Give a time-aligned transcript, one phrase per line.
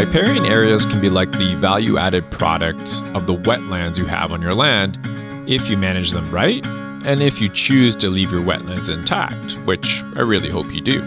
[0.00, 2.80] Riparian areas can be like the value added product
[3.14, 4.98] of the wetlands you have on your land
[5.46, 6.64] if you manage them right
[7.04, 11.02] and if you choose to leave your wetlands intact, which I really hope you do.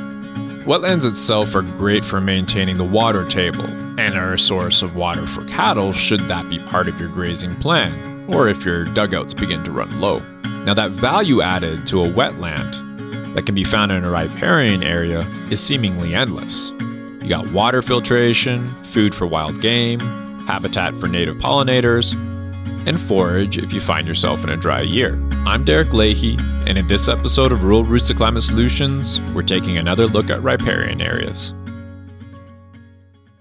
[0.66, 5.26] Wetlands itself are great for maintaining the water table and are a source of water
[5.26, 9.64] for cattle should that be part of your grazing plan, or if your dugouts begin
[9.64, 10.20] to run low.
[10.66, 15.22] Now, that value added to a wetland that can be found in a riparian area
[15.50, 16.72] is seemingly endless.
[17.24, 20.02] You got water filtration, food for wild game,
[20.46, 22.12] habitat for native pollinators,
[22.86, 25.18] and forage if you find yourself in a dry year.
[25.46, 26.36] I'm Derek Leahy,
[26.68, 30.44] and in this episode of Rural Roots to Climate Solutions, we're taking another look at
[30.44, 31.54] riparian areas.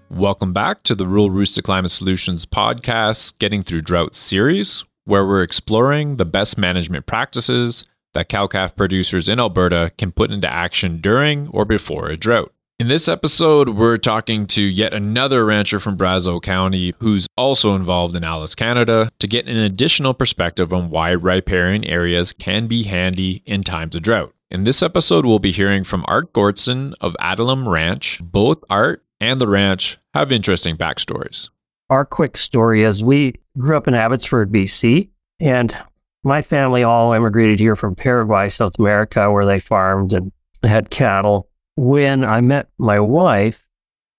[0.09, 5.27] Welcome back to the Rural Roots to Climate Solutions podcast, Getting Through Drought series, where
[5.27, 10.49] we're exploring the best management practices that cow calf producers in Alberta can put into
[10.49, 12.53] action during or before a drought.
[12.79, 18.15] In this episode, we're talking to yet another rancher from Brazeau County who's also involved
[18.15, 23.43] in ALUS, Canada to get an additional perspective on why riparian areas can be handy
[23.45, 24.33] in times of drought.
[24.49, 28.19] In this episode, we'll be hearing from Art Goertzen of Adullam Ranch.
[28.23, 31.49] Both Art and the ranch have interesting backstories.
[31.91, 35.77] Our quick story is we grew up in Abbotsford, BC, and
[36.23, 40.31] my family all immigrated here from Paraguay, South America, where they farmed and
[40.63, 43.65] had cattle when I met my wife,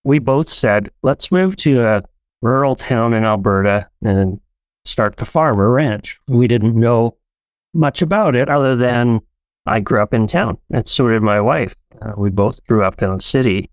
[0.03, 2.03] we both said, let's move to a
[2.43, 4.41] rural town in Alberta and
[4.85, 6.21] start to farm a ranch.
[6.29, 7.17] We didn't know
[7.73, 9.21] much about it other than
[9.67, 11.75] I grew up in town, and so did my wife.
[12.03, 13.71] Uh, we both grew up in a city,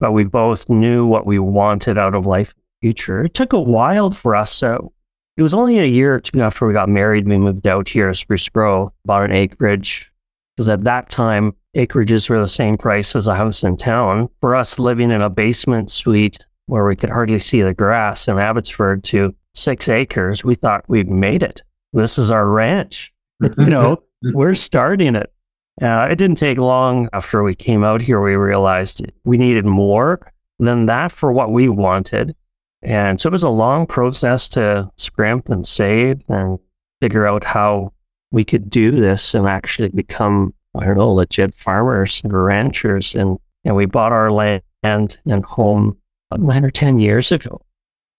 [0.00, 3.24] but we both knew what we wanted out of life future.
[3.24, 4.52] It took a while for us.
[4.52, 4.92] So
[5.36, 8.08] it was only a year or two after we got married, we moved out here
[8.08, 10.12] to Spruce Grove, bought an acreage,
[10.56, 14.28] because at that time, acreages were the same price as a house in town.
[14.40, 18.38] For us living in a basement suite where we could hardly see the grass in
[18.38, 21.62] Abbotsford to six acres, we thought we'd made it.
[21.92, 23.12] This is our ranch.
[23.58, 25.32] you know, we're starting it.
[25.82, 30.32] Uh, it didn't take long after we came out here, we realized we needed more
[30.58, 32.34] than that for what we wanted.
[32.82, 36.58] And so it was a long process to scrimp and save and
[37.00, 37.92] figure out how
[38.30, 43.14] we could do this and actually become I don't oh, know, legit farmers and ranchers.
[43.14, 45.96] And, and we bought our land and home
[46.36, 47.60] nine or 10 years ago.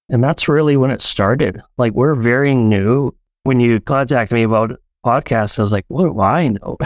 [0.09, 1.61] And that's really when it started.
[1.77, 3.11] Like we're very new.
[3.43, 6.77] When you contacted me about podcasts, I was like, what do I know?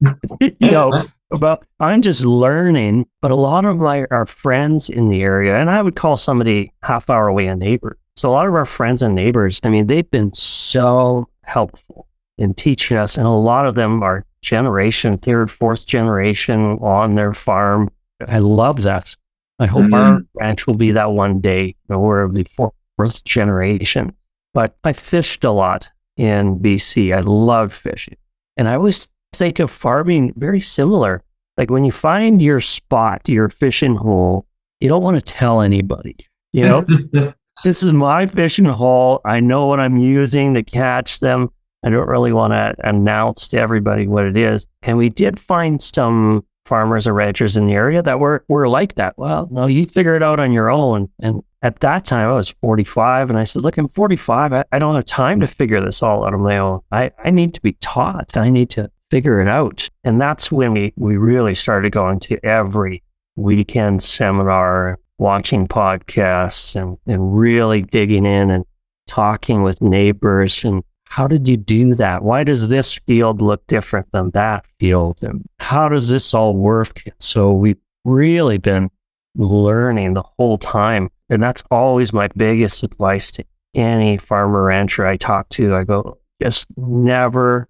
[0.40, 3.06] you know, about I'm just learning.
[3.20, 6.72] But a lot of my our friends in the area, and I would call somebody
[6.82, 7.98] half hour away a neighbor.
[8.16, 12.08] So a lot of our friends and neighbors, I mean, they've been so helpful
[12.38, 17.34] in teaching us, and a lot of them are generation, third, fourth generation on their
[17.34, 17.90] farm.
[18.26, 19.14] I love that.
[19.58, 19.94] I hope mm-hmm.
[19.94, 24.14] our ranch will be that one day, you know, we're the fourth generation.
[24.54, 27.14] But I fished a lot in BC.
[27.14, 28.16] I loved fishing.
[28.56, 31.22] And I always think of farming very similar.
[31.58, 34.46] Like when you find your spot, your fishing hole,
[34.80, 36.16] you don't want to tell anybody,
[36.52, 36.86] you know?
[37.64, 39.20] this is my fishing hole.
[39.24, 41.50] I know what I'm using to catch them.
[41.86, 44.66] I don't really want to announce to everybody what it is.
[44.82, 48.96] And we did find some farmers or ranchers in the area that were, were like
[48.96, 49.16] that.
[49.16, 51.08] Well, no, you figure it out on your own.
[51.20, 53.30] And at that time, I was 45.
[53.30, 54.52] And I said, Look, I'm 45.
[54.52, 56.80] I, I don't have time to figure this all out on my own.
[56.90, 58.36] I, I need to be taught.
[58.36, 59.88] I need to figure it out.
[60.02, 63.04] And that's when we, we really started going to every
[63.36, 68.64] weekend seminar, watching podcasts, and, and really digging in and
[69.06, 72.22] talking with neighbors and how did you do that?
[72.22, 75.18] Why does this field look different than that field?
[75.22, 77.02] And how does this all work?
[77.18, 78.90] So we've really been
[79.34, 81.10] learning the whole time.
[81.28, 83.44] And that's always my biggest advice to
[83.74, 85.74] any farmer rancher I talk to.
[85.74, 87.68] I go, just never,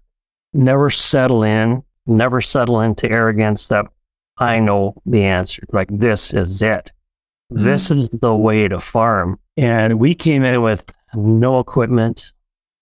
[0.53, 3.85] never settle in, never settle into arrogance that
[4.37, 5.63] I know the answer.
[5.71, 6.91] Like, this is it.
[7.51, 7.63] Mm-hmm.
[7.63, 9.39] This is the way to farm.
[9.55, 10.85] And we came in with
[11.15, 12.31] no equipment,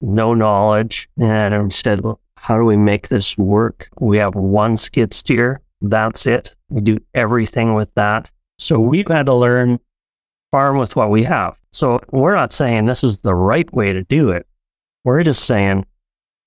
[0.01, 1.09] no knowledge.
[1.19, 2.01] And instead,
[2.37, 3.89] how do we make this work?
[3.99, 5.61] We have one skid steer.
[5.81, 6.55] That's it.
[6.69, 8.29] We do everything with that.
[8.57, 9.79] So we've had to learn
[10.51, 11.55] farm with what we have.
[11.71, 14.47] So we're not saying this is the right way to do it.
[15.03, 15.85] We're just saying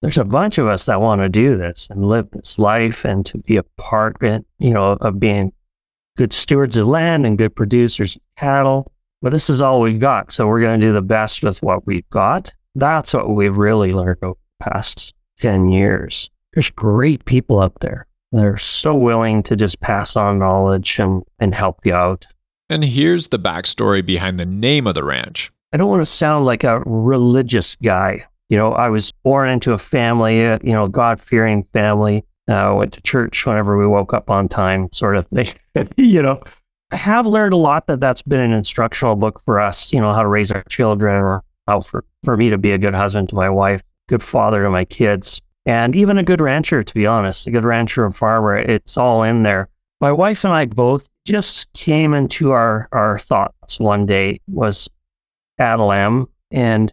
[0.00, 3.26] there's a bunch of us that want to do this and live this life and
[3.26, 5.52] to be a part you know, of being
[6.16, 8.86] good stewards of land and good producers of cattle.
[9.20, 10.32] But this is all we've got.
[10.32, 13.92] So we're going to do the best with what we've got that's what we've really
[13.92, 16.30] learned over the past 10 years.
[16.54, 21.54] There's great people up there They're so willing to just pass on knowledge and, and
[21.54, 22.26] help you out.
[22.70, 25.50] And here's the backstory behind the name of the ranch.
[25.72, 28.26] I don't want to sound like a religious guy.
[28.48, 32.24] You know, I was born into a family, uh, you know, God fearing family.
[32.48, 35.48] Uh, went to church whenever we woke up on time, sort of thing.
[35.98, 36.40] you know,
[36.90, 40.14] I have learned a lot that that's been an instructional book for us, you know,
[40.14, 43.28] how to raise our children or how for, for me to be a good husband
[43.28, 47.06] to my wife, good father to my kids, and even a good rancher, to be
[47.06, 48.56] honest, a good rancher and farmer.
[48.56, 49.68] It's all in there.
[50.00, 54.88] My wife and I both just came into our, our thoughts one day was
[55.58, 56.26] Adullam.
[56.50, 56.90] And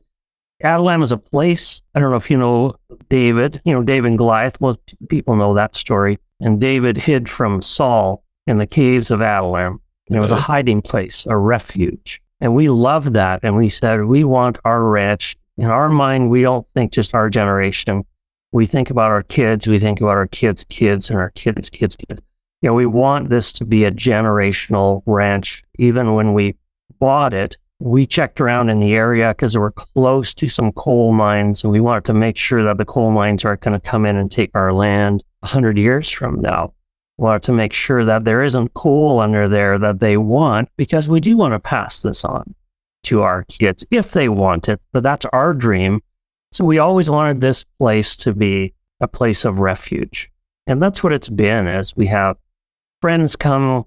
[0.62, 1.82] Adullam is a place.
[1.94, 2.76] I don't know if you know
[3.08, 4.60] David, you know, David and Goliath.
[4.60, 6.20] Most people know that story.
[6.42, 9.80] And David hid from Saul in the caves of Adullam.
[10.10, 12.22] And it was a hiding place, a refuge.
[12.42, 13.40] And we loved that.
[13.44, 15.36] And we said, we want our ranch.
[15.58, 18.04] In our mind, we don't think just our generation.
[18.52, 19.68] We think about our kids.
[19.68, 22.22] We think about our kids' kids and our kids' kids' kids.
[22.62, 25.64] You know, we want this to be a generational ranch.
[25.78, 26.56] Even when we
[27.00, 31.64] bought it, we checked around in the area because we're close to some coal mines
[31.64, 34.16] and we wanted to make sure that the coal mines aren't going to come in
[34.16, 36.74] and take our land 100 years from now.
[37.18, 41.08] We wanted to make sure that there isn't coal under there that they want because
[41.08, 42.56] we do want to pass this on
[43.04, 44.82] to our kids if they want it.
[44.92, 46.02] But that's our dream.
[46.52, 50.30] So we always wanted this place to be a place of refuge.
[50.68, 52.38] And that's what it's been as we have
[53.02, 53.86] friends come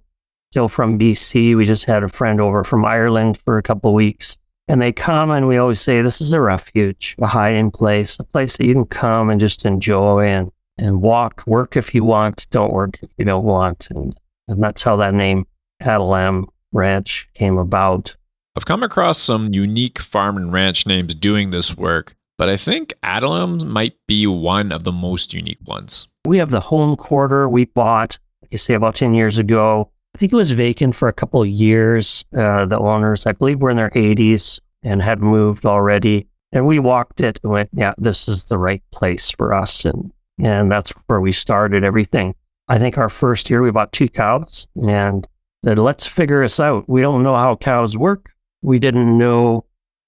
[0.52, 1.56] still from BC.
[1.56, 4.38] We just had a friend over from Ireland for a couple of weeks.
[4.68, 8.24] And they come and we always say, this is a refuge, a hiding place, a
[8.24, 12.46] place that you can come and just enjoy and, and walk, work if you want,
[12.50, 13.88] don't work if you don't want.
[13.90, 15.46] And, and that's how that name
[15.80, 18.16] Adullam Ranch came about.
[18.56, 22.94] I've come across some unique farm and ranch names doing this work, but I think
[23.02, 26.08] Adullam might be one of the most unique ones.
[26.24, 29.90] We have the home quarter we bought, like you say, about 10 years ago.
[30.14, 32.24] I think it was vacant for a couple of years.
[32.36, 36.26] Uh, the owners, I believe, were in their 80s and had moved already.
[36.50, 39.84] And we walked it and went, yeah, this is the right place for us.
[39.84, 42.34] And, and that's where we started everything.
[42.68, 45.26] I think our first year we bought two cows and
[45.64, 46.88] said, let's figure this out.
[46.88, 48.30] We don't know how cows work.
[48.62, 49.64] We didn't know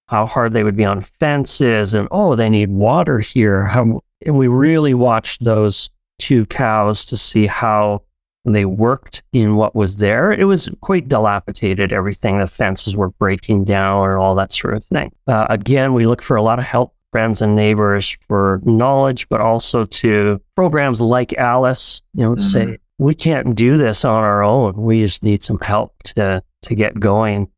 [0.09, 3.65] how hard they would be on fences and, oh, they need water here.
[3.65, 5.89] How, and we really watched those
[6.19, 8.03] two cows to see how
[8.45, 10.33] they worked in what was there.
[10.33, 12.39] It was quite dilapidated, everything.
[12.39, 15.13] The fences were breaking down and all that sort of thing.
[15.27, 19.41] Uh, again, we look for a lot of help, friends and neighbors for knowledge, but
[19.41, 22.43] also to programs like ALUS, you know, mm-hmm.
[22.43, 24.75] say, we can't do this on our own.
[24.75, 27.49] We just need some help to, to get going.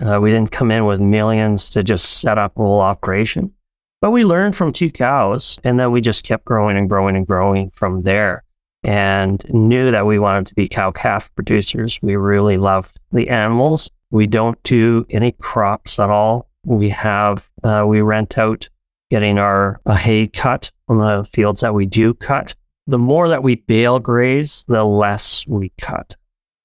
[0.00, 3.52] Uh, we didn't come in with millions to just set up a little operation,
[4.00, 7.26] but we learned from two cows and then we just kept growing and growing and
[7.26, 8.44] growing from there
[8.82, 11.98] and knew that we wanted to be cow calf producers.
[12.02, 13.90] We really loved the animals.
[14.10, 16.48] We don't do any crops at all.
[16.64, 18.68] We have, uh, we rent out
[19.10, 22.54] getting our hay cut on the fields that we do cut.
[22.86, 26.16] The more that we bale graze, the less we cut.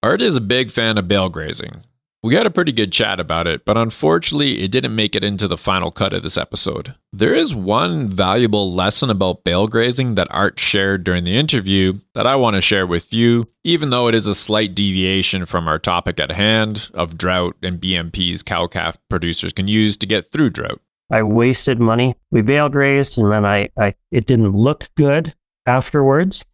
[0.02, 1.84] Art is a big fan of bale grazing.
[2.26, 5.48] We had a pretty good chat about it, but unfortunately, it didn't make it into
[5.48, 6.96] the final cut of this episode.
[7.14, 12.26] There is one valuable lesson about bale grazing that Art shared during the interview that
[12.26, 15.78] I want to share with you, even though it is a slight deviation from our
[15.78, 20.50] topic at hand of drought and BMPs cow calf producers can use to get through
[20.50, 20.82] drought.
[21.12, 22.16] I wasted money.
[22.32, 25.34] We bale grazed, and then I, I it didn't look good
[25.66, 26.46] afterwards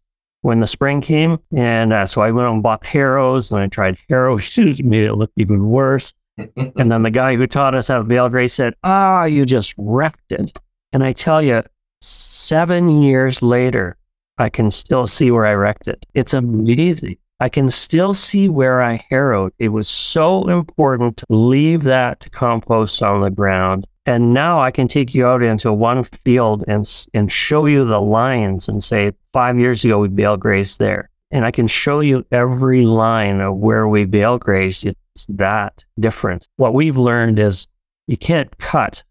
[0.41, 1.39] when the spring came.
[1.55, 5.13] And uh, so I went and bought harrows and I tried harrow shoes, made it
[5.13, 6.13] look even worse.
[6.37, 9.73] and then the guy who taught us how to bale graze said, Ah, you just
[9.77, 10.57] wrecked it.
[10.91, 11.63] And I tell you,
[12.01, 13.97] seven years later,
[14.37, 16.05] I can still see where I wrecked it.
[16.13, 17.17] It's amazing.
[17.39, 19.53] I can still see where I harrowed.
[19.59, 24.87] It was so important to leave that compost on the ground and now I can
[24.87, 29.59] take you out into one field and and show you the lines and say five
[29.59, 33.87] years ago we bale grazed there, and I can show you every line of where
[33.87, 34.85] we bale grazed.
[34.85, 36.47] It's that different.
[36.57, 37.67] What we've learned is
[38.07, 39.03] you can't cut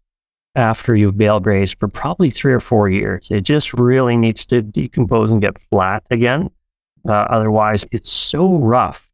[0.55, 3.27] after you've bale grazed for probably three or four years.
[3.31, 6.49] It just really needs to decompose and get flat again.
[7.07, 9.09] Uh, otherwise, it's so rough.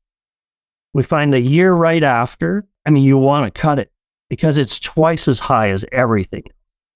[0.93, 2.65] We find the year right after.
[2.85, 3.91] I mean, you want to cut it
[4.29, 6.43] because it's twice as high as everything.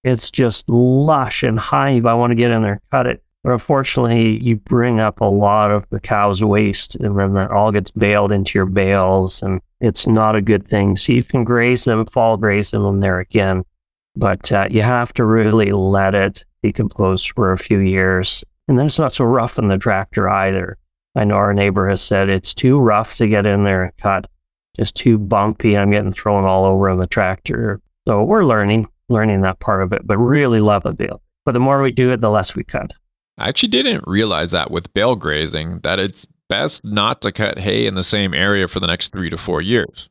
[0.03, 1.91] It's just lush and high.
[1.91, 3.23] If I want to get in there, cut it.
[3.43, 7.71] But unfortunately, you bring up a lot of the cow's waste, and then that all
[7.71, 10.95] gets baled into your bales, and it's not a good thing.
[10.95, 13.63] So you can graze them, fall graze them there again,
[14.15, 18.85] but uh, you have to really let it decompose for a few years, and then
[18.85, 20.77] it's not so rough in the tractor either.
[21.15, 24.27] I know our neighbor has said it's too rough to get in there and cut.
[24.77, 25.77] Just too bumpy.
[25.77, 27.81] I'm getting thrown all over the tractor.
[28.07, 31.21] So we're learning, learning that part of it, but really love the bale.
[31.45, 32.93] But the more we do it, the less we cut.
[33.37, 37.85] I actually didn't realize that with bale grazing, that it's best not to cut hay
[37.85, 40.09] in the same area for the next three to four years.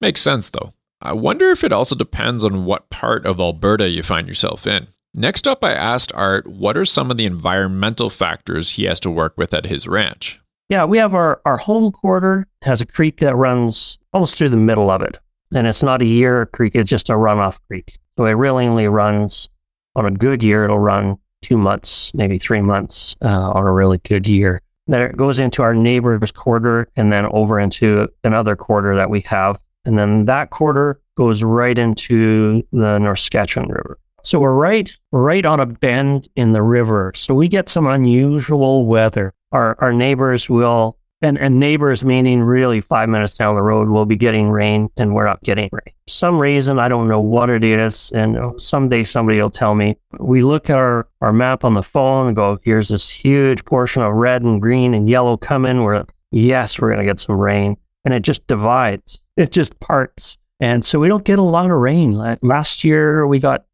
[0.00, 0.72] Makes sense though.
[1.00, 4.86] I wonder if it also depends on what part of Alberta you find yourself in.
[5.14, 9.10] Next up, I asked Art what are some of the environmental factors he has to
[9.10, 10.40] work with at his ranch.
[10.72, 14.56] Yeah, we have our, our home quarter has a creek that runs almost through the
[14.56, 15.18] middle of it.
[15.54, 17.98] And it's not a year creek, it's just a runoff creek.
[18.16, 19.50] So it really only runs
[19.96, 23.98] on a good year, it'll run two months, maybe three months uh, on a really
[23.98, 24.62] good year.
[24.86, 29.20] Then it goes into our neighbor's quarter and then over into another quarter that we
[29.26, 29.60] have.
[29.84, 33.98] And then that quarter goes right into the North Saskatchewan River.
[34.24, 37.12] So we're right, right on a bend in the river.
[37.14, 39.34] So we get some unusual weather.
[39.52, 44.06] Our, our neighbors will, and, and neighbors meaning really five minutes down the road, will
[44.06, 45.94] be getting rain and we're not getting rain.
[46.08, 48.10] Some reason, I don't know what it is.
[48.12, 49.96] And someday somebody will tell me.
[50.18, 54.02] We look at our, our map on the phone and go, here's this huge portion
[54.02, 55.82] of red and green and yellow coming.
[55.82, 57.76] We're, yes, we're going to get some rain.
[58.04, 60.38] And it just divides, it just parts.
[60.58, 62.12] And so we don't get a lot of rain.
[62.42, 63.64] Last year we got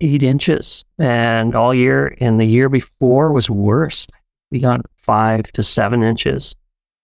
[0.00, 4.06] eight inches, and all year and the year before was worse.
[4.50, 6.54] We got five to seven inches.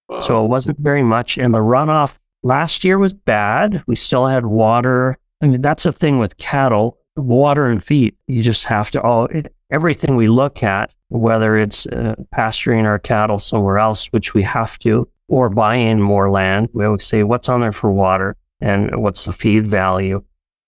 [0.09, 0.21] Wow.
[0.21, 1.39] So it wasn't very much.
[1.39, 3.83] And the runoff last year was bad.
[3.87, 5.19] We still had water.
[5.41, 8.17] I mean, that's the thing with cattle water and feed.
[8.27, 9.29] You just have to all
[9.71, 14.79] everything we look at, whether it's uh, pasturing our cattle somewhere else, which we have
[14.81, 16.69] to, or buying more land.
[16.73, 20.23] We always say, what's on there for water and what's the feed value?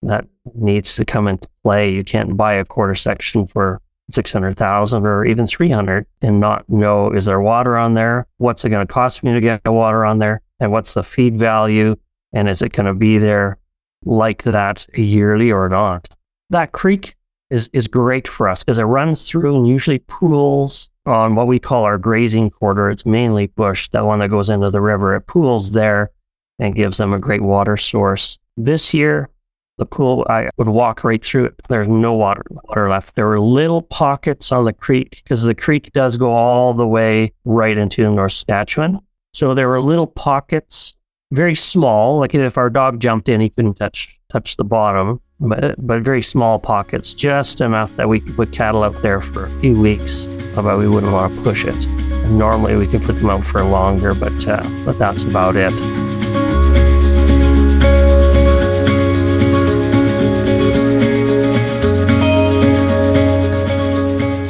[0.05, 1.91] that needs to come into play.
[1.91, 3.81] You can't buy a quarter section for
[4.13, 8.27] 600,000 or even 300 and not know is there water on there?
[8.39, 10.43] What's it going to cost me to get the water on there?
[10.61, 11.97] And what's the feed value?
[12.33, 13.59] And is it going to be there
[14.05, 16.09] like that yearly or not?
[16.51, 17.17] That creek
[17.51, 21.59] is, is great for us because it runs through and usually pools on what we
[21.59, 22.91] call our grazing quarter.
[22.91, 25.15] It's mainly bush, that one that goes into the river.
[25.15, 26.11] It pools there
[26.59, 28.39] and gives them a great water source.
[28.57, 29.29] This year,
[29.77, 31.55] the pool, I would walk right through it.
[31.69, 33.17] There's no water, water left.
[33.17, 37.33] There were little pockets on the creek because the creek does go all the way
[37.45, 39.01] right into North Saskatchewan.
[39.33, 40.95] So there were little pockets,
[41.33, 42.21] very small.
[42.21, 46.23] Like if our dog jumped in, he couldn't touch touch the bottom, but but very
[46.23, 50.27] small pockets, just enough that we could put cattle up there for a few weeks,
[50.55, 51.87] but we wouldn't want to push it.
[51.87, 55.73] And normally we could put them out for longer, but uh, but that's about it.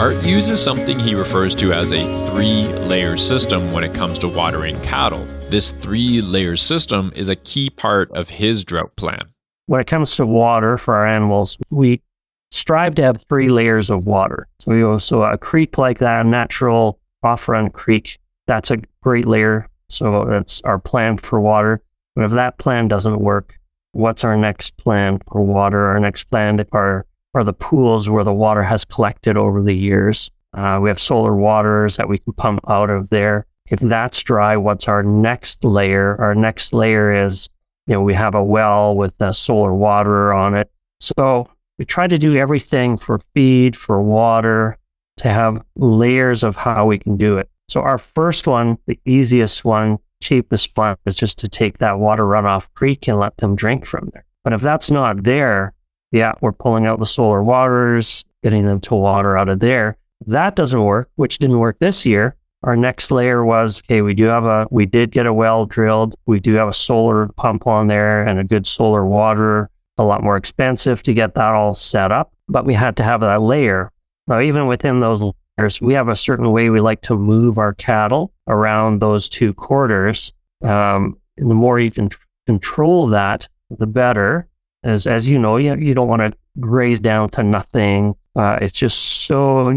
[0.04, 4.28] Art uses something he refers to as a three layer system when it comes to
[4.28, 5.24] watering cattle.
[5.48, 9.22] This three layer system is a key part of his drought plan.
[9.64, 12.02] When it comes to water for our animals, we
[12.50, 14.46] strive to have three layers of water.
[14.58, 18.82] So, we go, so a creek like that, a natural off run creek, that's a
[19.02, 19.70] great layer.
[19.88, 21.80] So that's our plan for water.
[22.14, 23.58] But if that plan doesn't work,
[23.92, 25.86] what's our next plan for water?
[25.86, 30.30] Our next plan are are the pools where the water has collected over the years.
[30.52, 33.46] Uh, we have solar waters that we can pump out of there.
[33.70, 36.16] If that's dry, what's our next layer?
[36.20, 37.48] Our next layer is,
[37.86, 40.70] you know, we have a well with a solar water on it.
[41.00, 41.48] So
[41.78, 44.78] we try to do everything for feed, for water,
[45.16, 47.48] to have layers of how we can do it.
[47.68, 52.24] So our first one, the easiest one, cheapest one, is just to take that water
[52.24, 54.24] runoff creek and let them drink from there.
[54.44, 55.72] But if that's not there,
[56.14, 59.96] yeah, we're pulling out the solar waters, getting them to water out of there.
[60.28, 62.36] That doesn't work, which didn't work this year.
[62.62, 66.14] Our next layer was okay, we do have a, we did get a well drilled.
[66.26, 69.70] We do have a solar pump on there and a good solar water.
[69.98, 73.20] A lot more expensive to get that all set up, but we had to have
[73.20, 73.90] that layer.
[74.28, 75.22] Now, even within those
[75.58, 79.52] layers, we have a certain way we like to move our cattle around those two
[79.52, 80.32] quarters.
[80.62, 82.10] Um, the more you can
[82.46, 84.48] control that, the better
[84.84, 88.14] as as you know, you, you don't want to graze down to nothing.
[88.36, 89.68] Uh, it's just so.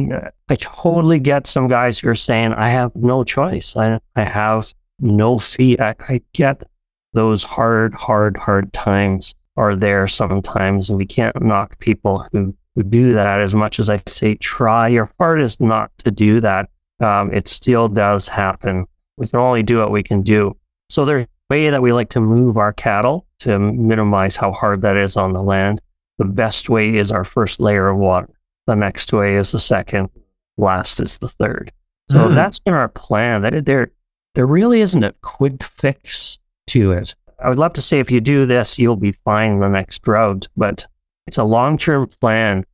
[0.50, 3.76] I totally get some guys who are saying, "I have no choice.
[3.76, 6.64] I I have no fee." I, I get
[7.14, 12.84] those hard, hard, hard times are there sometimes, and we can't knock people who who
[12.84, 13.42] do that.
[13.42, 16.70] As much as I say, try your hardest not to do that.
[17.00, 18.86] Um, it still does happen.
[19.18, 20.58] We can only do what we can do.
[20.90, 24.98] So there's way that we like to move our cattle to minimize how hard that
[24.98, 25.82] is on the land.
[26.18, 28.30] The best way is our first layer of water.
[28.66, 30.10] The next way is the second.
[30.58, 31.72] Last is the third.
[32.10, 32.36] So mm.
[32.36, 33.44] that's been our plan.
[33.44, 33.92] That there,
[34.34, 37.16] there really isn't a quick fix to it.
[37.40, 40.48] I would love to say if you do this, you'll be fine the next drought,
[40.58, 40.88] but
[41.28, 42.66] it's a long term plan.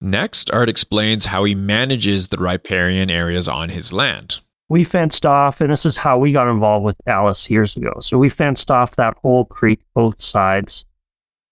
[0.00, 4.40] Next, Art explains how he manages the riparian areas on his land.
[4.72, 7.92] We fenced off, and this is how we got involved with ALUS years ago.
[8.00, 10.86] So we fenced off that whole creek, both sides.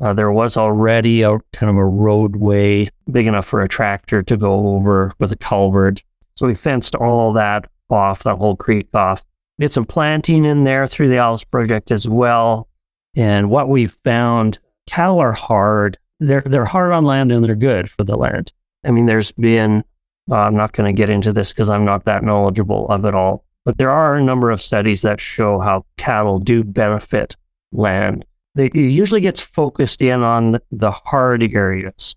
[0.03, 4.39] Uh, there was already a kind of a roadway big enough for a tractor to
[4.39, 6.03] go over with a culvert.
[6.35, 9.23] So we fenced all that off, that whole creek off.
[9.59, 12.71] Did some planting in there through the ALUS project as well.
[13.15, 15.99] And what we found, cattle are hard.
[16.21, 18.55] They're they're hard on land and they're good for the land.
[18.83, 19.85] I mean, there's been
[20.31, 23.15] uh, I'm not going to get into this because I'm not that knowledgeable of it
[23.15, 27.37] all, but there are a number of studies that show how cattle do benefit
[27.73, 28.25] land.
[28.55, 32.17] They, it usually gets focused in on the hard areas.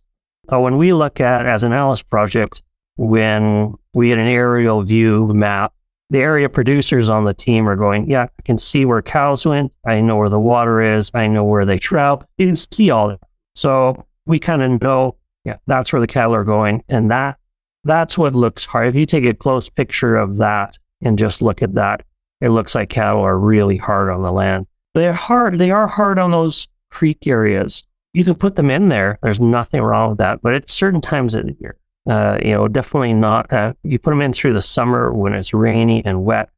[0.52, 2.62] Uh, when we look at as an ALUS project,
[2.96, 5.74] when we get an aerial view map,
[6.10, 9.72] the area producers on the team are going, yeah, I can see where cows went.
[9.86, 11.10] I know where the water is.
[11.14, 12.28] I know where they trout.
[12.38, 13.20] You can see all that.
[13.56, 16.84] So we kind of know, yeah, that's where the cattle are going.
[16.88, 17.40] And that
[17.84, 18.88] that's what looks hard.
[18.88, 22.04] If you take a close picture of that and just look at that,
[22.42, 24.68] it looks like cattle are really hard on the land.
[24.94, 25.58] They're hard.
[25.58, 27.84] They are hard on those creek areas.
[28.14, 29.18] You can put them in there.
[29.24, 30.42] There's nothing wrong with that.
[30.42, 33.52] But at certain times of the year, uh, you know, definitely not.
[33.52, 36.50] Uh, you put them in through the summer when it's rainy and wet,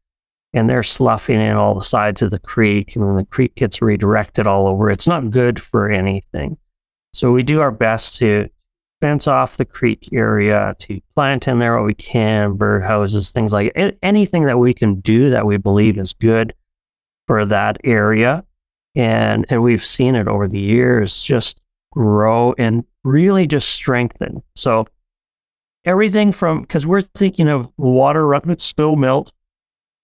[0.53, 3.81] and they're sloughing in all the sides of the creek, and when the creek gets
[3.81, 4.89] redirected all over.
[4.89, 6.57] It's not good for anything.
[7.13, 8.49] So we do our best to
[9.01, 13.71] fence off the creek area, to plant in there what we can, birdhouses, things like
[13.75, 13.97] it.
[14.01, 16.53] anything that we can do that we believe is good
[17.27, 18.43] for that area.
[18.95, 21.59] And and we've seen it over the years just
[21.91, 24.41] grow and really just strengthen.
[24.55, 24.87] So
[25.83, 29.33] everything from because we're thinking of water running still melt,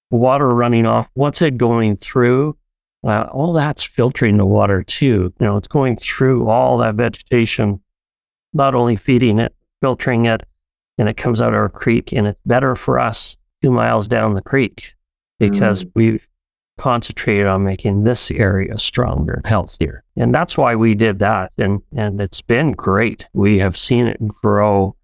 [0.09, 1.09] water running off.
[1.13, 2.57] What's it going through?
[3.03, 5.33] Uh, all that's filtering the water too.
[5.39, 7.81] You know, it's going through all that vegetation
[8.53, 10.41] not only feeding it, filtering it,
[10.97, 14.41] and it comes out our creek, and it's better for us two miles down the
[14.41, 14.93] creek
[15.39, 15.91] because mm.
[15.95, 16.27] we've
[16.77, 20.03] concentrated on making this area stronger, healthier.
[20.15, 21.51] And that's why we did that.
[21.57, 23.27] And, and it's been great.
[23.33, 24.95] We have seen it grow.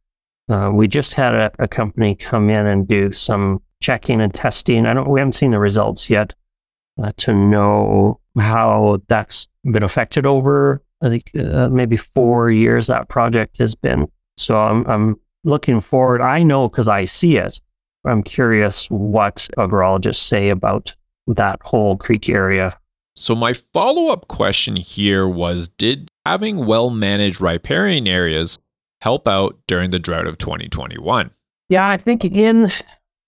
[0.49, 4.85] Uh, we just had a, a, company come in and do some checking and testing.
[4.85, 6.33] I don't, we haven't seen the results yet
[7.03, 13.09] uh, to know how that's been affected over I think uh, maybe four years that
[13.09, 14.07] project has been.
[14.37, 16.21] So I'm, I'm looking forward.
[16.21, 17.59] I know because I see it.
[18.05, 20.95] I'm curious what agrologists say about
[21.27, 22.71] that whole creek area.
[23.15, 28.59] So my follow-up question here was did having well-managed riparian areas
[29.01, 31.31] help out during the drought of 2021?
[31.69, 32.71] Yeah, I think in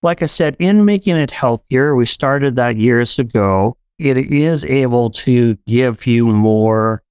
[0.01, 3.75] like I said, in making it healthier, we started that years ago.
[3.97, 7.03] It is able to give you more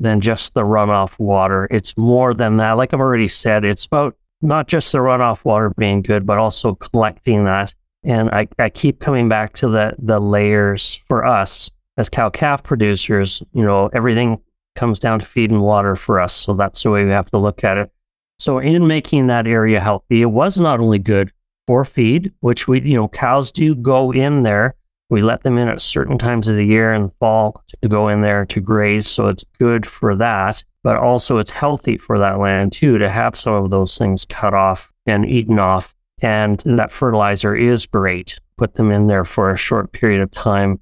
[0.00, 1.68] than just the runoff water.
[1.70, 2.72] It's more than that.
[2.72, 6.74] Like I've already said, it's about not just the runoff water being good, but also
[6.74, 7.74] collecting that.
[8.04, 12.62] And I, I keep coming back to the the layers for us as cow calf
[12.62, 13.42] producers.
[13.52, 14.40] You know, everything
[14.76, 16.32] comes down to feed and water for us.
[16.32, 17.90] So that's the way we have to look at it.
[18.38, 21.32] So in making that area healthy, it was not only good
[21.66, 24.76] for feed, which we, you know, cows do go in there
[25.10, 28.08] we let them in at certain times of the year in the fall to go
[28.08, 29.08] in there to graze.
[29.08, 30.62] So it's good for that.
[30.82, 34.54] But also, it's healthy for that land too to have some of those things cut
[34.54, 35.94] off and eaten off.
[36.20, 38.38] And that fertilizer is great.
[38.56, 40.80] Put them in there for a short period of time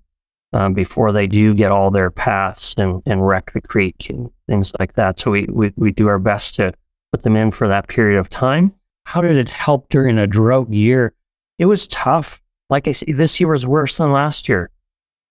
[0.53, 4.73] um, before they do get all their paths and, and wreck the creek and things
[4.79, 5.21] like that.
[5.21, 6.73] So we, we, we do our best to
[7.13, 8.75] put them in for that period of time.
[9.05, 11.15] How did it help during a drought year?
[11.59, 14.71] It was tough like I say, this year was worse than last year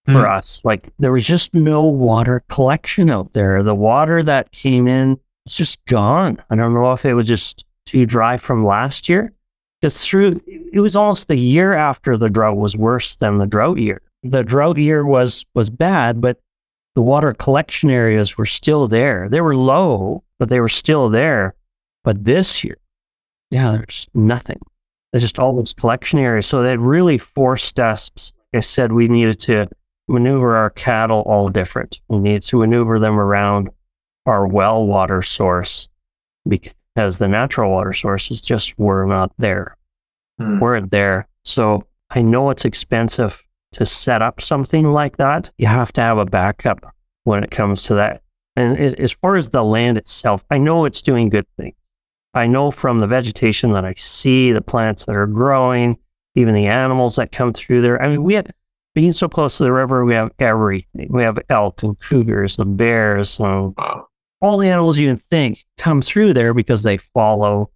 [0.06, 0.38] for mm.
[0.38, 0.62] us.
[0.64, 3.64] Like there was just no water collection out there.
[3.64, 6.42] The water that came in was just gone.
[6.50, 9.34] I don't know if it was just too dry from last year.
[9.82, 13.78] Just through, it was almost the year after the drought was worse than the drought
[13.78, 14.02] year.
[14.24, 16.40] The drought year was was bad, but
[16.96, 19.28] the water collection areas were still there.
[19.30, 21.54] They were low, but they were still there.
[22.04, 22.78] But this year,
[23.52, 24.60] yeah, there's nothing.
[25.16, 26.46] It's just all those collection areas.
[26.46, 29.70] So that really forced us, like I said, we needed to
[30.10, 32.02] maneuver our cattle all different.
[32.10, 33.70] We needed to maneuver them around
[34.26, 35.88] our well water source
[36.48, 39.78] because the natural water sources just were not there,
[40.38, 40.60] hmm.
[40.60, 41.30] weren't there.
[41.46, 45.50] So I know it's expensive to set up something like that.
[45.58, 48.22] You have to have a backup when it comes to that.
[48.58, 51.76] And as far as the land itself, I know it's doing good things.
[52.36, 55.98] I know from the vegetation that I see, the plants that are growing,
[56.36, 58.02] even the animals that come through there.
[58.02, 58.54] I mean, we had
[58.94, 61.08] being so close to the river, we have everything.
[61.10, 63.76] We have elk and cougars and bears and
[64.42, 67.72] all the animals you can think come through there because they follow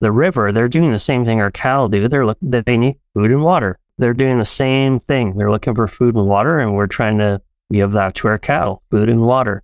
[0.00, 0.52] the river.
[0.52, 2.08] They're doing the same thing our cattle do.
[2.08, 3.78] They're look that they need food and water.
[3.98, 5.36] They're doing the same thing.
[5.36, 7.40] They're looking for food and water, and we're trying to
[7.72, 9.62] give that to our cattle, food and water.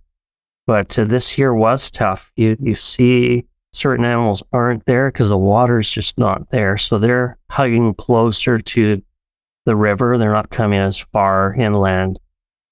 [0.67, 2.31] But uh, this year was tough.
[2.35, 6.77] You you see certain animals aren't there because the water is just not there.
[6.77, 9.01] So they're hugging closer to
[9.65, 10.17] the river.
[10.17, 12.19] They're not coming as far inland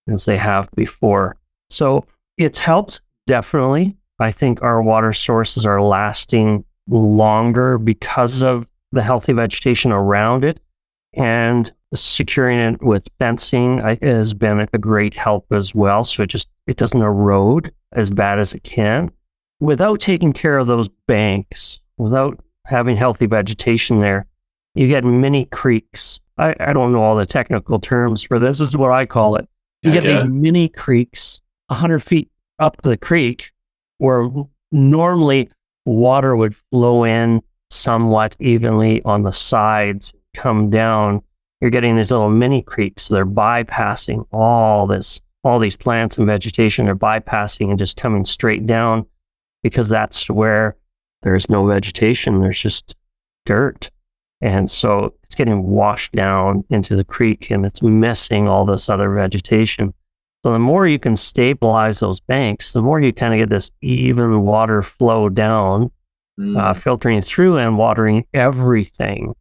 [0.07, 1.37] as they have before.
[1.69, 2.05] So
[2.37, 3.95] it's helped definitely.
[4.19, 10.59] I think our water sources are lasting longer because of the healthy vegetation around it.
[11.13, 16.03] And securing it with fencing has been a great help as well.
[16.03, 19.11] So it just it doesn't erode as bad as it can.
[19.59, 24.25] Without taking care of those banks, without having healthy vegetation there,
[24.75, 26.19] you get mini creeks.
[26.37, 28.59] I, I don't know all the technical terms for this.
[28.59, 29.47] This is what I call it.
[29.81, 30.21] You Yeah, get yeah.
[30.21, 33.51] these mini creeks 100 feet up the creek
[33.97, 34.29] where
[34.71, 35.49] normally
[35.85, 41.21] water would flow in somewhat evenly on the sides, come down.
[41.59, 43.03] You're getting these little mini creeks.
[43.03, 46.85] So They're bypassing all this, all these plants and vegetation.
[46.85, 49.05] They're bypassing and just coming straight down
[49.63, 50.75] because that's where
[51.21, 52.41] there's no vegetation.
[52.41, 52.95] There's just
[53.45, 53.89] dirt.
[54.41, 59.13] And so it's getting washed down into the creek and it's missing all this other
[59.13, 59.93] vegetation.
[60.45, 63.69] So the more you can stabilize those banks, the more you kind of get this
[63.81, 65.91] even water flow down,
[66.39, 66.57] Mm.
[66.57, 69.33] uh, filtering through and watering everything,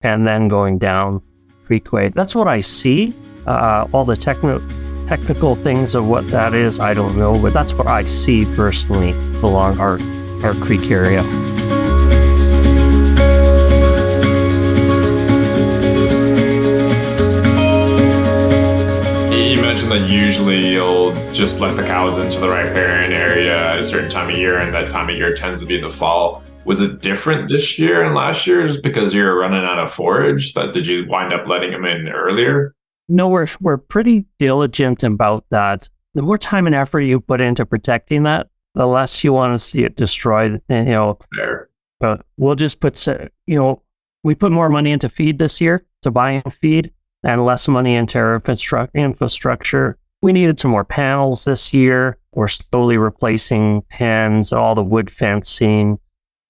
[0.00, 1.20] and then going down
[1.68, 2.10] creekway.
[2.14, 3.12] That's what I see.
[3.46, 4.62] Uh, all the techno-
[5.08, 9.12] technical things of what that is, I don't know, but that's what I see personally
[9.40, 9.98] along our
[10.44, 11.22] our creek area.
[19.32, 23.84] You mentioned that usually you'll just let the cows into the riparian area at a
[23.84, 26.42] certain time of year, and that time of year tends to be the fall.
[26.66, 29.90] Was it different this year and last year just because you were running out of
[29.90, 30.52] forage?
[30.52, 32.74] That did you wind up letting them in earlier?
[33.08, 35.88] No, we're we're pretty diligent about that.
[36.14, 39.58] The more time and effort you put into protecting that, the less you want to
[39.58, 40.60] see it destroyed.
[40.68, 41.68] And, you know, There.
[42.02, 43.82] uh, we'll just put, you know,
[44.24, 46.92] we put more money into feed this year to buy in feed
[47.24, 48.42] and less money into our
[48.94, 49.98] infrastructure.
[50.22, 52.18] We needed some more panels this year.
[52.34, 55.98] We're slowly replacing pens, all the wood fencing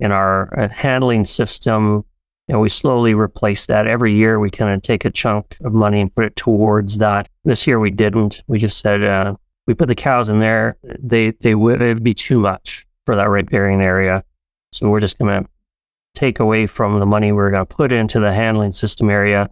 [0.01, 2.05] in our uh, handling system.
[2.49, 4.41] And we slowly replace that every year.
[4.41, 7.29] We kind of take a chunk of money and put it towards that.
[7.45, 8.43] This year we didn't.
[8.47, 9.35] We just said uh,
[9.67, 10.79] we put the cows in there.
[10.99, 14.23] They they would it'd be too much for that riparian area.
[14.73, 15.51] So we're just going to
[16.15, 19.49] take away from the money we're going to put into the handling system area,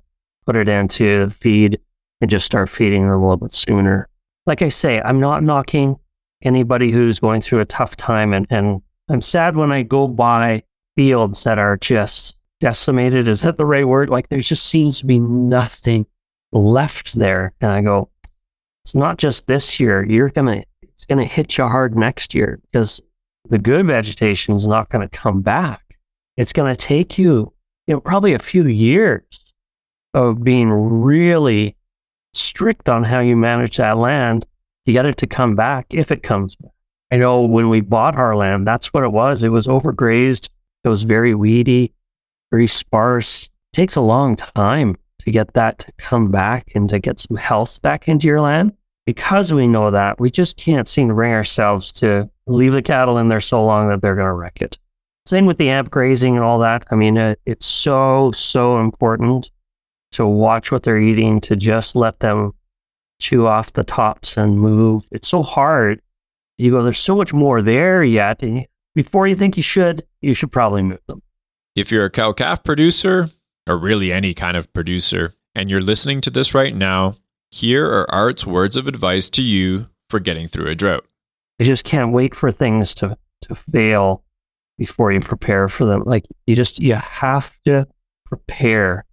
[0.47, 1.79] put it into feed,
[2.21, 4.09] and just start feeding them a little bit sooner.
[4.47, 5.97] Like I say, I'm not knocking
[6.43, 10.63] anybody who's going through a tough time, and, and I'm sad when I go by
[10.97, 13.29] fields that are just decimated.
[13.29, 14.09] Is that the right word?
[14.09, 16.07] Like there just seems to be nothing
[16.53, 17.53] left there.
[17.61, 18.11] And I go,
[18.85, 20.05] it's not just this year.
[20.05, 23.01] You're to, it's to hit you hard next year because
[23.49, 25.99] the good vegetation is not to come back.
[26.37, 27.53] It's to take you,
[27.87, 29.55] you know, probably a few years
[30.15, 31.77] of being really
[32.33, 34.47] strict on how you manage that land
[34.85, 36.73] to get it to come back if it comes back.
[37.11, 39.43] I know when we bought our land, that's what it was.
[39.43, 40.49] It was overgrazed.
[40.85, 41.93] It was very weedy,
[42.51, 43.45] very sparse.
[43.45, 47.37] It takes a long time to get that to come back and to get some
[47.37, 48.73] health back into your land.
[49.05, 53.19] Because we know that, we just can't seem to bring ourselves to leave the cattle
[53.19, 54.79] in there so long that they're going to wreck it.
[55.27, 56.85] Same with the amp grazing and all that.
[56.91, 59.51] I mean, uh, it's so, so important
[60.13, 62.53] to watch what they're eating, to just let them
[63.21, 65.07] chew off the tops and move.
[65.11, 66.01] It's so hard.
[66.59, 68.43] You go, there's so much more there yet.
[68.43, 71.23] And before you think you should, you should probably move them.
[71.77, 73.29] If you're a cow calf producer,
[73.69, 77.17] or really any kind of producer, and you're listening to this right now,
[77.51, 81.05] here are Art's words of advice to you for getting through a drought.
[81.59, 84.25] You just can't wait for things to, to fail
[84.79, 86.03] before you prepare for them.
[86.07, 87.87] Like you just, you have to
[88.25, 89.05] prepare.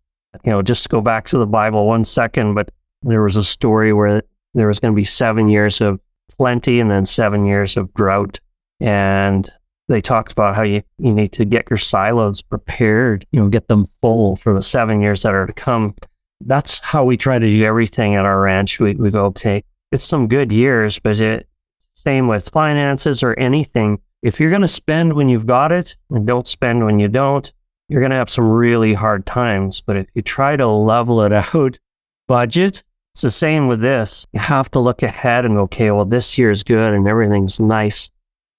[0.46, 2.72] You know, just go back to the Bible one second, but
[3.02, 4.24] there was a story where
[4.54, 6.00] there was going to be seven years of
[6.38, 8.40] plenty and then seven years of drought.
[8.80, 9.52] And
[9.94, 13.68] they talked about how you, you need to get your silos prepared, you know, get
[13.68, 15.96] them full for the seven years that are to come.
[16.42, 18.80] That's how we try to do everything at our ranch.
[18.80, 21.48] We, we go, okay, it's some good years, but it,
[21.94, 24.00] same with finances or anything.
[24.24, 27.54] If you're going to spend when you've got it and don't spend when you don't,
[27.88, 29.82] you're going to have some really hard times.
[29.82, 31.78] But if you try to level it out,
[32.28, 34.26] budget, It's the same with this.
[34.34, 38.10] You have to look ahead and okay, well, this year is good and everything's nice.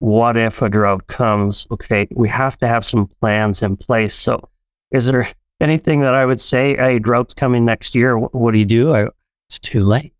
[0.04, 1.66] What if a drought comes?
[1.70, 4.14] Okay, we have to have some plans in place.
[4.14, 4.50] So,
[4.90, 5.26] is there
[5.62, 8.18] anything that I would say, hey, drought's coming next year?
[8.18, 8.94] What, what do you do?
[8.94, 9.08] I,
[9.48, 10.12] it's too late.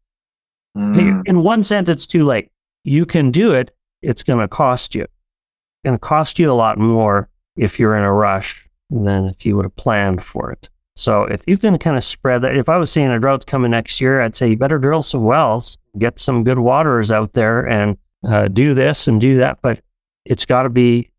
[0.75, 1.29] Mm.
[1.29, 2.51] In one sense, it's too late.
[2.85, 3.77] You can do it.
[4.01, 5.03] It's going to cost you.
[5.03, 9.45] It's going to cost you a lot more if you're in a rush than if
[9.45, 10.71] you would have planned for it.
[10.97, 13.73] So if you can kind of spread that, if I was seeing a drought coming
[13.73, 17.69] next year, I'd say you better drill some wells, get some good waters out there,
[17.69, 19.59] and uh, do this and do that.
[19.63, 19.81] But
[20.25, 21.11] it's got to be,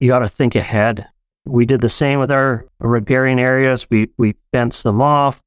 [0.00, 1.06] you got to think ahead.
[1.44, 3.86] We did the same with our riparian areas.
[3.90, 5.42] We we fenced them off.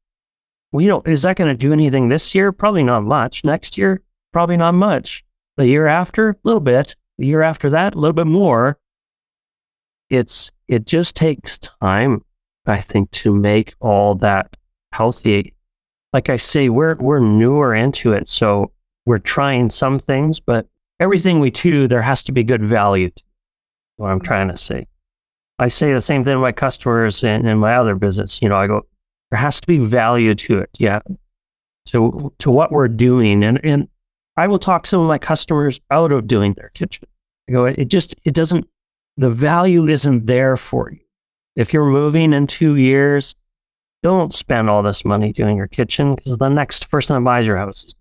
[0.74, 2.52] You know, is that going to do anything this year?
[2.52, 3.46] Probably not much.
[3.46, 4.02] Next year,
[4.34, 5.24] probably not much.
[5.56, 6.96] The year after, a little bit.
[7.18, 8.78] The year after that, a little bit more.
[10.10, 12.24] It's it just takes time
[12.66, 14.58] I think, to make all that
[14.92, 15.54] healthy.
[16.14, 18.72] Like I say, we're we're newer into it, so
[19.06, 20.68] we're trying some things, but
[21.00, 23.10] everything we do, there has to be good value.
[23.10, 23.24] To
[23.98, 24.26] what I'm mm-hmm.
[24.26, 24.88] trying to say.
[25.58, 28.42] I say the same thing to my customers and in my other business.
[28.42, 28.86] You know, I go,
[29.32, 30.70] there has to be value to it.
[30.78, 31.00] Yeah.
[31.86, 33.88] So to what we're doing, and and
[34.38, 37.08] I will talk some of my customers out of doing their kitchen.
[37.48, 38.68] I go, it just it doesn't
[39.18, 41.00] the value isn't there for you.
[41.56, 43.36] If you're moving in two years,
[44.04, 47.58] don't spend all this money doing your kitchen because the next person that buys your
[47.58, 47.94] house.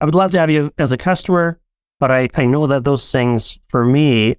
[0.00, 1.58] I would love to have you as a customer,
[1.98, 4.36] but I, I know that those things for me,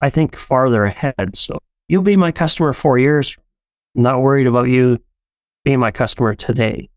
[0.00, 1.36] I think farther ahead.
[1.36, 1.58] So
[1.88, 3.36] you'll be my customer four years.
[3.96, 4.98] I'm not worried about you
[5.64, 6.88] being my customer today.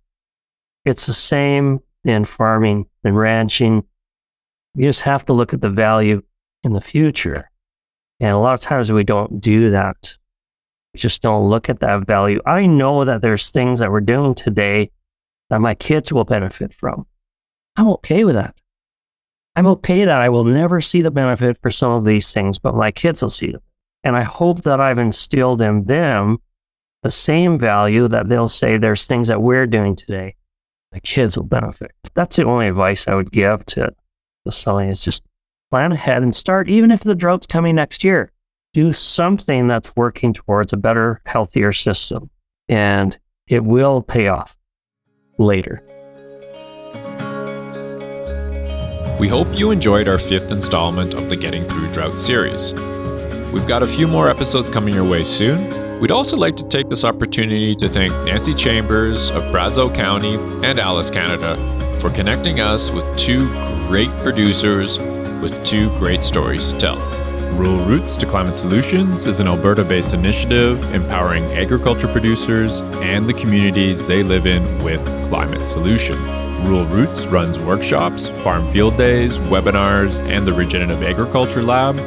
[0.85, 3.83] It's the same in farming and ranching.
[4.75, 6.23] You just have to look at the value
[6.63, 7.49] in the future.
[8.19, 10.17] And a lot of times we don't do that
[10.93, 12.41] We just don't look at that value.
[12.45, 14.91] I know that there's things that we're doing today
[15.49, 17.05] that my kids will benefit from.
[17.77, 18.55] I'm okay with that.
[19.55, 22.75] I'm okay that I will never see the benefit for some of these things, but
[22.75, 23.61] my kids will see them.
[24.03, 26.37] And I hope that I've instilled in them
[27.03, 30.35] the same value that they'll say there's things that we're doing today.
[30.93, 31.91] My kids will benefit.
[32.13, 33.93] That's the only advice I would give to
[34.45, 35.23] the selling is just
[35.69, 38.31] plan ahead and start, even if the drought's coming next year
[38.73, 42.29] do something that's working towards a better, healthier system,
[42.69, 44.57] and it will pay off
[45.37, 45.83] later.
[49.21, 52.73] We hope you enjoyed our fifth installment of the Getting Through Drought series.
[53.53, 55.99] We've got a few more episodes coming your way soon.
[55.99, 60.33] We'd also like to take this opportunity to thank Nancy Chambers of Brazeau County
[60.67, 61.55] and ALUS Canada
[62.01, 63.47] for connecting us with two
[63.87, 64.97] great producers
[65.39, 66.97] with two great stories to tell.
[67.51, 73.35] Rural Roots to Climate Solutions is an Alberta based initiative empowering agriculture producers and the
[73.35, 76.50] communities they live in with climate solutions.
[76.63, 81.97] Rural Roots runs workshops, farm field days, webinars, and the Regenerative Agriculture Lab,